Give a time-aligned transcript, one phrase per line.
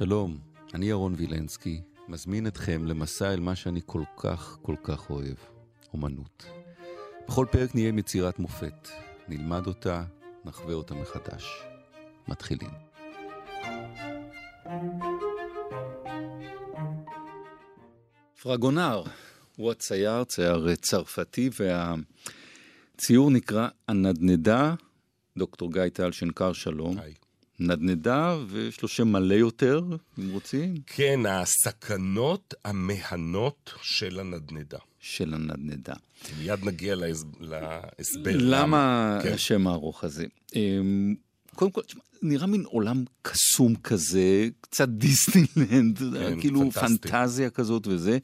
[0.00, 0.38] שלום,
[0.74, 5.36] אני ירון וילנסקי, מזמין אתכם למסע אל מה שאני כל כך כל כך אוהב,
[5.92, 6.44] אומנות.
[7.28, 8.88] בכל פרק נהיה עם יצירת מופת,
[9.28, 10.04] נלמד אותה,
[10.44, 11.62] נחווה אותה מחדש.
[12.28, 12.70] מתחילים.
[18.42, 19.02] פרגונר
[19.56, 24.74] הוא הצייר, צייר צרפתי, והציור נקרא הנדנדה,
[25.36, 26.98] דוקטור גיא טל שנקר שלום.
[26.98, 27.14] היי.
[27.60, 29.80] נדנדה, ויש לו שם מלא יותר,
[30.18, 30.74] אם רוצים.
[30.86, 34.78] כן, הסכנות המהנות של הנדנדה.
[35.00, 35.94] של הנדנדה.
[36.38, 37.24] מיד נגיע להס...
[37.40, 38.30] להסבר.
[38.34, 39.32] למה כן.
[39.32, 40.26] השם הארוך הזה?
[40.54, 41.14] אמ,
[41.54, 41.80] קודם כל,
[42.22, 47.08] נראה מין עולם קסום כזה, קצת דיסנילנד, כן, כאילו פנטסטי.
[47.08, 48.18] פנטזיה כזאת וזה.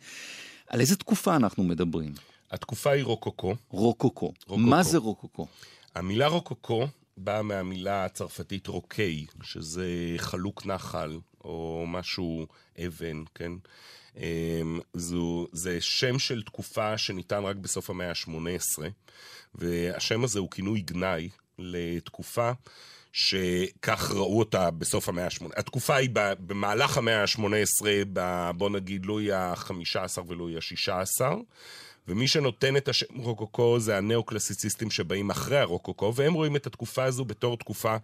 [0.69, 2.13] על איזה תקופה אנחנו מדברים?
[2.51, 3.55] התקופה היא רוקוקו.
[3.71, 4.27] רוקוקו.
[4.27, 4.57] רוקוקו.
[4.59, 5.47] מה זה רוקוקו?
[5.95, 12.47] המילה רוקוקו באה מהמילה הצרפתית רוקיי, שזה חלוק נחל, או משהו
[12.87, 13.53] אבן, כן?
[14.17, 18.83] אמ, זו, זה שם של תקופה שניתן רק בסוף המאה ה-18,
[19.55, 22.51] והשם הזה הוא כינוי גנאי לתקופה
[23.13, 25.45] שכך ראו אותה בסוף המאה ה-18.
[25.57, 26.11] התקופה היא
[26.41, 31.25] במהלך המאה ה-18, ב- בוא נגיד לואי ה-15 ולואי ה-16,
[32.09, 37.25] ומי שנותן את השם רוקוקו זה הנאו-קלאסיציסטים שבאים אחרי הרוקוקו, והם רואים את התקופה הזו
[37.25, 37.97] בתור תקופה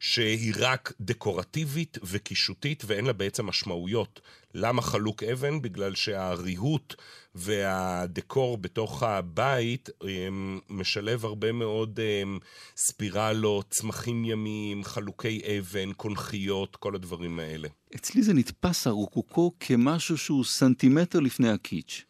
[0.00, 4.20] שהיא רק דקורטיבית וקישוטית, ואין לה בעצם משמעויות.
[4.54, 5.62] למה חלוק אבן?
[5.62, 6.94] בגלל שהריהוט
[7.34, 12.38] והדקור בתוך הבית הם, משלב הרבה מאוד הם,
[12.76, 17.68] ספירלות, צמחים ימיים, חלוקי אבן, קונכיות, כל הדברים האלה.
[17.94, 22.04] אצלי זה נתפס הרוקוקו כמשהו שהוא סנטימטר לפני הקיץ'.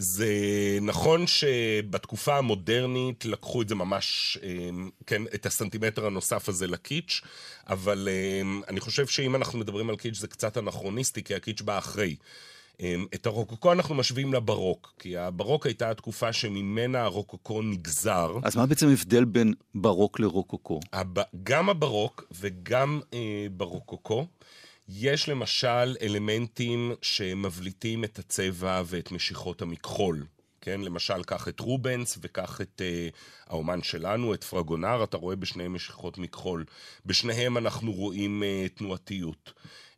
[0.00, 0.28] זה
[0.82, 7.20] נכון שבתקופה המודרנית לקחו את זה ממש, אמ, כן, את הסנטימטר הנוסף הזה לקיץ',
[7.68, 11.78] אבל אמ, אני חושב שאם אנחנו מדברים על קיץ' זה קצת אנכרוניסטי, כי הקיץ' בא
[11.78, 12.16] אחרי.
[12.80, 18.38] אמ, את הרוקוקו אנחנו משווים לברוק, כי הברוק הייתה התקופה שממנה הרוקוקו נגזר.
[18.42, 20.80] אז מה בעצם ההבדל בין ברוק לרוקוקו?
[20.92, 21.18] הב...
[21.42, 24.26] גם הברוק וגם אה, ברוקוקו,
[24.88, 30.26] יש למשל אלמנטים שמבליטים את הצבע ואת משיכות המכחול.
[30.60, 33.08] כן, למשל, קח את רובנס וקח את אה,
[33.46, 36.64] האומן שלנו, את פרגונר, אתה רואה בשניהם משיכות מכחול.
[37.06, 39.52] בשניהם אנחנו רואים אה, תנועתיות.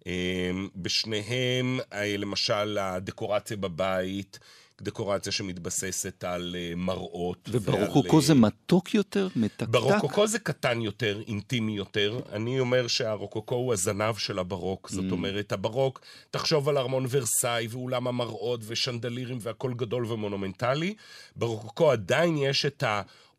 [0.06, 4.38] אה, בשניהם, אה, למשל, הדקורציה בבית,
[4.82, 7.48] דקורציה שמתבססת על אה, מראות.
[7.52, 9.28] וברוקוקו ועל, זה אה, מתוק יותר?
[9.36, 9.68] מתקתק?
[9.68, 12.20] ברוקוקו זה קטן יותר, אינטימי יותר.
[12.32, 14.88] אני אומר שהרוקוקו הוא הזנב של הברוק.
[14.90, 14.94] ממ.
[14.94, 20.94] זאת אומרת, הברוק, תחשוב על ארמון ורסאי ואולם המראות ושנדלירים והכל גדול ומונומנטלי.
[21.36, 22.84] ברוקוקו עדיין יש את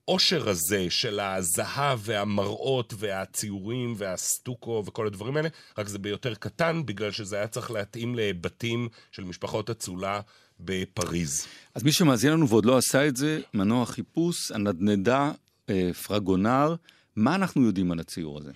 [0.08, 7.12] העושר הזה של הזהב והמראות והציורים והסטוקו וכל הדברים האלה, רק זה ביותר קטן, בגלל
[7.12, 10.22] שזה היה צריך להתאים לבתים של משפחות אצולה
[10.66, 11.47] בפריז.
[11.75, 15.31] אז מי שמאזין לנו ועוד לא עשה את זה, מנוע חיפוש, הנדנדה,
[15.69, 16.75] אה, פרגונר,
[17.16, 18.51] מה אנחנו יודעים על הציור הזה?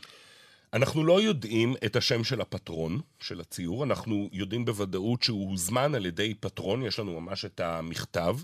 [0.73, 6.05] אנחנו לא יודעים את השם של הפטרון של הציור, אנחנו יודעים בוודאות שהוא הוזמן על
[6.05, 8.37] ידי פטרון, יש לנו ממש את המכתב,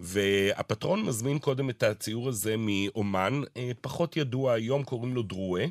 [0.00, 5.66] והפטרון מזמין קודם את הציור הזה מאומן אה, פחות ידוע היום, קוראים לו דרואה.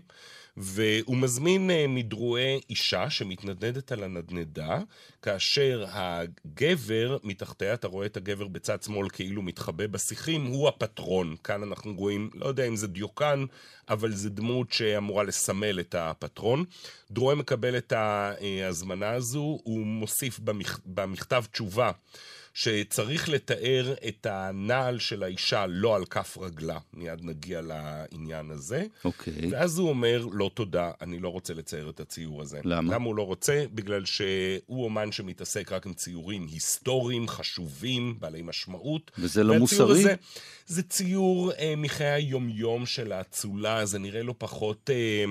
[0.61, 4.79] והוא מזמין אה, מדרועה אישה שמתנדנדת על הנדנדה,
[5.22, 11.35] כאשר הגבר, מתחתיה, אתה רואה את הגבר בצד שמאל כאילו מתחבא בשיחים, הוא הפטרון.
[11.44, 13.45] כאן אנחנו רואים, לא יודע אם זה דיוקן,
[13.89, 16.66] אבל זה דמות שאמורה לסמל את הפטרון.
[17.11, 20.79] דרועה מקבל את ההזמנה הזו, הוא מוסיף במכ...
[20.85, 21.91] במכתב תשובה.
[22.53, 28.85] שצריך לתאר את הנעל של האישה לא על כף רגלה, מיד נגיע לעניין הזה.
[29.06, 29.34] אוקיי.
[29.51, 32.59] ואז הוא אומר, לא תודה, אני לא רוצה לצייר את הציור הזה.
[32.63, 32.94] למה?
[32.94, 33.63] למה הוא לא רוצה?
[33.73, 39.11] בגלל שהוא אומן שמתעסק רק עם ציורים היסטוריים, חשובים, בעלי משמעות.
[39.17, 40.00] וזה לא מוסרי?
[40.00, 40.16] הזה,
[40.66, 45.26] זה ציור אה, מחיי היומיום של האצולה, זה נראה לו פחות אה,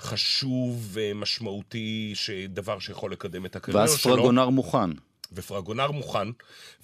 [0.00, 4.16] חשוב ומשמעותי, שדבר שיכול לקדם את הקריירה ואז שלו.
[4.16, 4.90] פרגונר מוכן.
[5.32, 6.28] ופרגונר מוכן,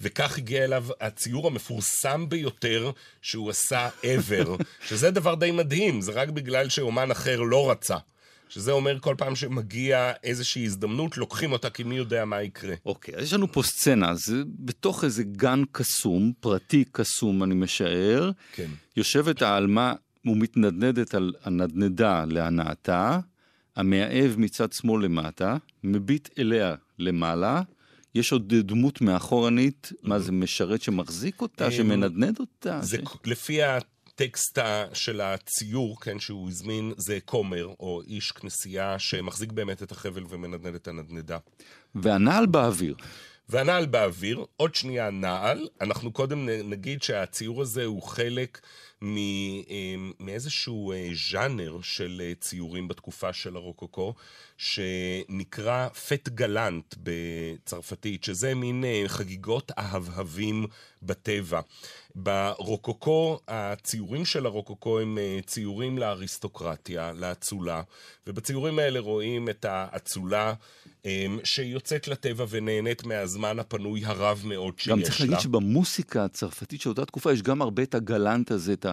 [0.01, 2.91] וכך הגיע אליו הציור המפורסם ביותר
[3.21, 4.49] שהוא עשה ever,
[4.87, 7.97] שזה דבר די מדהים, זה רק בגלל שאומן אחר לא רצה.
[8.49, 12.75] שזה אומר כל פעם שמגיע איזושהי הזדמנות, לוקחים אותה כי מי יודע מה יקרה.
[12.85, 18.31] אוקיי, אז יש לנו פה סצנה, זה בתוך איזה גן קסום, פרטי קסום אני משער,
[18.53, 18.69] כן.
[18.95, 19.93] יושבת העלמה
[20.25, 23.19] ומתנדנדת על הנדנדה להנאתה,
[23.75, 27.61] המאהב מצד שמאל למטה, מביט אליה למעלה,
[28.15, 32.79] יש עוד דמות מאחורנית, מה זה משרת שמחזיק אותה, אמ, שמנדנד אותה?
[32.81, 32.97] זה.
[33.25, 34.59] לפי הטקסט
[34.93, 40.75] של הציור, כן, שהוא הזמין, זה כומר, או איש כנסייה שמחזיק באמת את החבל ומנדנד
[40.75, 41.37] את הנדנדה.
[41.95, 42.95] והנעל באוויר.
[43.49, 45.67] והנעל באוויר, עוד שנייה נעל.
[45.81, 48.61] אנחנו קודם נגיד שהציור הזה הוא חלק
[50.19, 54.13] מאיזשהו אה, ז'אנר של אה, ציורים בתקופה של הרוקוקו,
[54.57, 60.65] שנקרא פט גלנט בצרפתית, שזה מין אה, חגיגות אהבהבים
[61.03, 61.59] בטבע.
[62.15, 67.81] ברוקוקו, הציורים של הרוקוקו הם ציורים לאריסטוקרטיה, לאצולה,
[68.27, 70.53] ובציורים האלה רואים את האצולה
[71.43, 74.95] שיוצאת לטבע ונהנית מהזמן הפנוי הרב מאוד שיש לה.
[74.95, 78.85] גם צריך להגיד שבמוסיקה הצרפתית של אותה תקופה יש גם הרבה את הגלנט הזה, את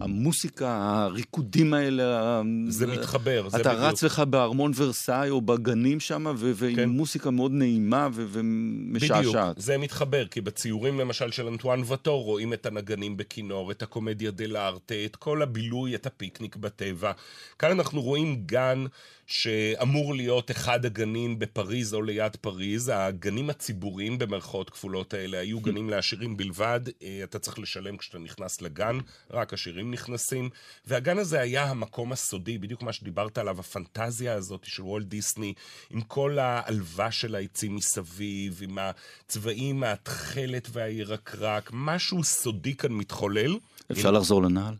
[0.00, 2.42] המוסיקה, הריקודים האלה.
[2.68, 3.74] זה מתחבר, זה בדיוק.
[3.74, 6.88] אתה רץ לך בארמון ורסאי או בגנים שם, ועם כן.
[6.88, 9.18] מוסיקה מאוד נעימה ומשעשעת.
[9.18, 14.30] בדיוק, זה מתחבר, כי בציורים למשל של אנטואן וטור רואים את הנגנים בכינור, את הקומדיה
[14.30, 17.12] דה לארטה, את כל הבילוי, את הפיקניק בטבע.
[17.58, 18.84] כאן אנחנו רואים גן
[19.26, 22.90] שאמור להיות אחד הגנים בפריז או ליד פריז.
[22.94, 26.80] הגנים הציבוריים במרכאות כפולות האלה היו גנים לעשירים בלבד.
[27.02, 28.98] אה, אתה צריך לשלם כשאתה נכנס לגן,
[29.30, 30.50] רק עשירים נכנסים.
[30.86, 35.54] והגן הזה היה המקום הסודי, בדיוק מה שדיברת עליו, הפנטזיה הזאת של וולט דיסני,
[35.90, 41.32] עם כל העלווה של העצים מסביב, עם הצבעים, התכלת והירקרק,
[41.72, 43.58] משהו סודי כאן מתחולל.
[43.92, 44.14] אפשר עם...
[44.14, 44.74] לחזור לנעל?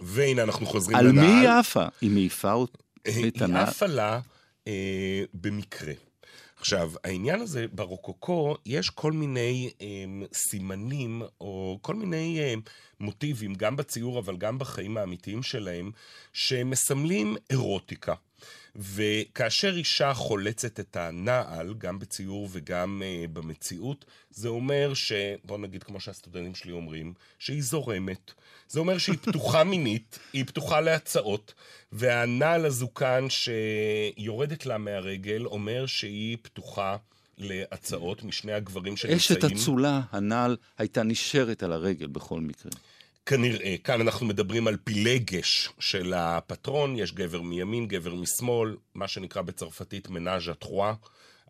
[0.00, 1.24] והנה אנחנו חוזרים על לנעל.
[1.24, 1.84] על מי היא עפה?
[2.00, 2.48] היא מעיפה
[3.04, 4.20] היא עפה לה
[4.66, 5.92] אה, במקרה.
[6.56, 9.86] עכשיו, העניין הזה, ברוקוקו, יש כל מיני אה,
[10.34, 12.54] סימנים, או כל מיני אה,
[13.00, 15.90] מוטיבים, גם בציור, אבל גם בחיים האמיתיים שלהם,
[16.32, 18.14] שמסמלים אירוטיקה.
[18.76, 25.12] וכאשר אישה חולצת את הנעל, גם בציור וגם uh, במציאות, זה אומר ש...
[25.44, 28.32] בוא נגיד כמו שהסטודנטים שלי אומרים, שהיא זורמת.
[28.68, 31.54] זה אומר שהיא פתוחה מינית, היא פתוחה להצעות,
[31.92, 36.96] והנעל הזוקן שיורדת לה מהרגל אומר שהיא פתוחה
[37.38, 39.18] להצעות משני הגברים שנמצאים.
[39.18, 42.72] אשת אצולה, הנעל הייתה נשארת על הרגל בכל מקרה.
[43.26, 49.42] כנראה, כאן אנחנו מדברים על פילגש של הפטרון, יש גבר מימין, גבר משמאל, מה שנקרא
[49.42, 50.94] בצרפתית מנאז' הטרואה.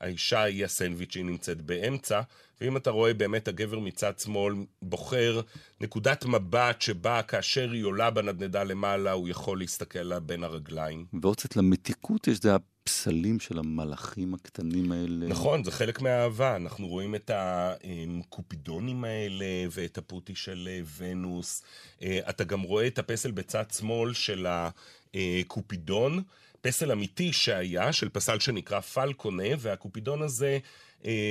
[0.01, 2.21] האישה היא הסנדוויץ', היא נמצאת באמצע,
[2.61, 5.41] ואם אתה רואה באמת הגבר מצד שמאל בוחר
[5.81, 11.07] נקודת מבט שבה כאשר היא עולה בנדנדה למעלה, הוא יכול להסתכל לה בין הרגליים.
[11.23, 15.27] ועוד קצת למתיקות יש זה הפסלים של המלאכים הקטנים האלה.
[15.27, 16.57] נכון, זה חלק מהאהבה.
[16.57, 21.63] אנחנו רואים את הקופידונים האלה ואת הפוטי של ונוס.
[22.03, 24.47] אה, אתה גם רואה את הפסל בצד שמאל של
[25.15, 26.23] הקופידון.
[26.61, 30.59] פסל אמיתי שהיה, של פסל שנקרא פלקונה, והקופידון הזה אה,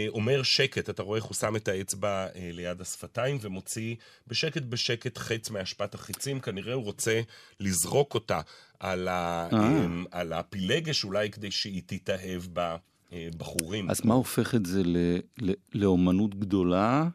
[0.10, 3.96] אומר שקט, אתה רואה איך הוא שם את האצבע אה, ליד השפתיים ומוציא
[4.28, 7.22] בשקט בשקט חץ מאשפת החיצים, כנראה הוא רוצה
[7.60, 8.42] לזרוק אותה
[8.80, 9.60] על, ה, אה.
[9.60, 13.90] אה, על הפילגש, אולי כדי שהיא תתאהב בבחורים.
[13.90, 14.98] אז מה הופך את זה ל,
[15.42, 17.08] ל, לאומנות גדולה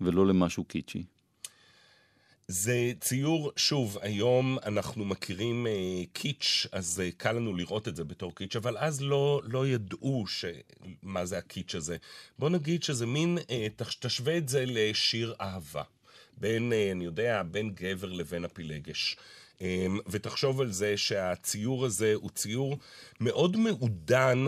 [0.00, 1.04] ולא למשהו קיצ'י?
[2.50, 8.04] זה ציור, שוב, היום אנחנו מכירים אה, קיץ', אז אה, קל לנו לראות את זה
[8.04, 10.44] בתור קיץ', אבל אז לא, לא ידעו ש...
[11.02, 11.96] מה זה הקיץ' הזה.
[12.38, 15.82] בוא נגיד שזה מין, אה, תש, תשווה את זה לשיר אהבה.
[16.38, 19.16] בין, אה, אני יודע, בין גבר לבין הפילגש.
[19.60, 22.78] אמ, ותחשוב על זה שהציור הזה הוא ציור
[23.20, 24.44] מאוד מעודן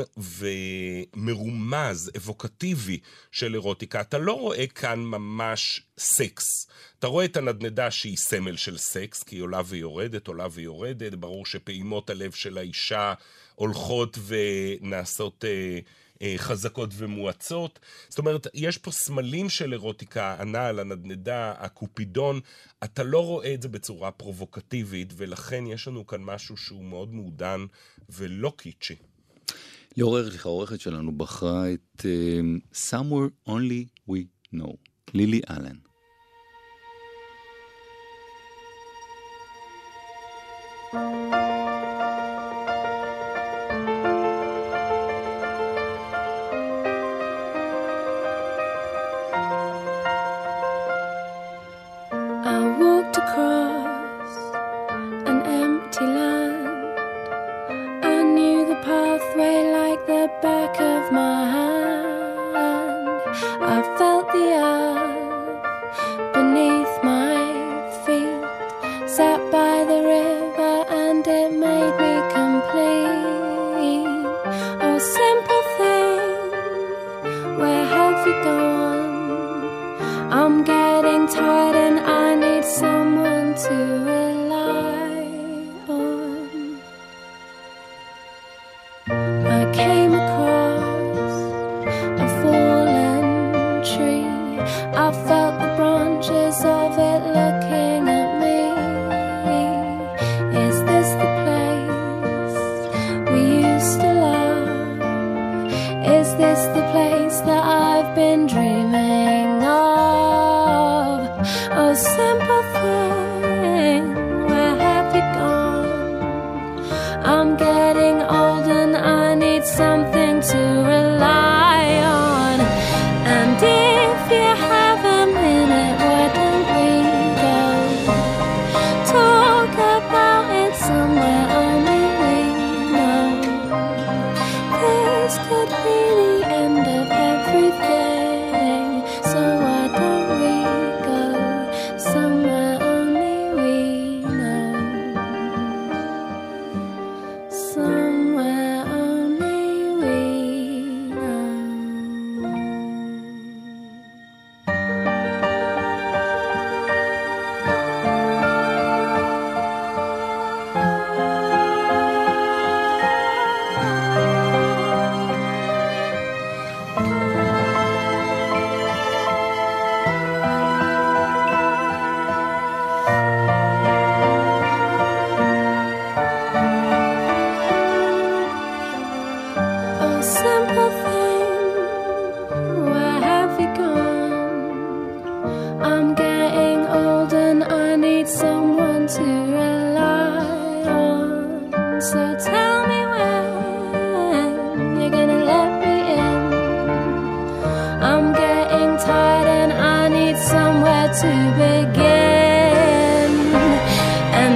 [1.16, 2.98] ומרומז, אבוקטיבי
[3.32, 4.00] של אירוטיקה.
[4.00, 6.66] אתה לא רואה כאן ממש סקס.
[6.98, 11.14] אתה רואה את הנדנדה שהיא סמל של סקס, כי היא עולה ויורדת, עולה ויורדת.
[11.14, 13.14] ברור שפעימות הלב של האישה
[13.54, 15.44] הולכות ונעשות...
[15.44, 15.78] אה,
[16.36, 17.78] חזקות ומואצות.
[18.08, 22.40] זאת אומרת, יש פה סמלים של אירוטיקה, הנעל, הנדנדה, הקופידון.
[22.84, 27.66] אתה לא רואה את זה בצורה פרובוקטיבית, ולכן יש לנו כאן משהו שהוא מאוד מעודן
[28.08, 28.96] ולא קיצ'י.
[29.96, 34.76] ליאור ארליך, העורכת שלנו, בחרה את uh, Somewhere Only We Know,
[35.14, 35.76] לילי אלן.
[60.12, 61.31] the back of my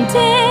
[0.08, 0.45] tempted